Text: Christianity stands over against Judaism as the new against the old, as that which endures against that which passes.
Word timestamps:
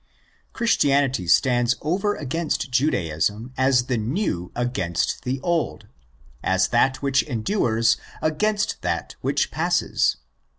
Christianity 0.51 1.27
stands 1.27 1.75
over 1.79 2.15
against 2.15 2.71
Judaism 2.71 3.53
as 3.55 3.85
the 3.85 3.99
new 3.99 4.51
against 4.55 5.21
the 5.25 5.39
old, 5.41 5.85
as 6.43 6.69
that 6.69 7.03
which 7.03 7.21
endures 7.21 7.97
against 8.19 8.81
that 8.81 9.15
which 9.21 9.51
passes. 9.51 10.17